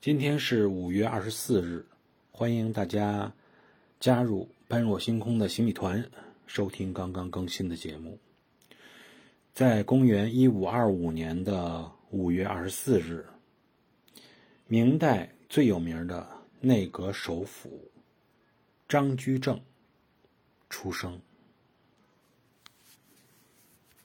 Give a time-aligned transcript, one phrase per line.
[0.00, 1.84] 今天是五月二十四日
[2.30, 3.32] 欢迎大家
[3.98, 6.08] 加入般若星空的行李团
[6.46, 8.16] 收听刚刚更新的节目。
[9.52, 13.26] 在公元一五二五年的五月二十四日
[14.68, 16.24] 明代最有名的
[16.60, 17.90] 内阁首辅
[18.88, 19.60] 张居正
[20.70, 21.20] 出生。